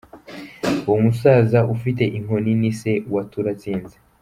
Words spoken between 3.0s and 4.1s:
wa Turatsinze